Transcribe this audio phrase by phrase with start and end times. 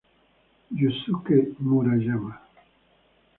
[0.79, 2.33] Yusuke Murayama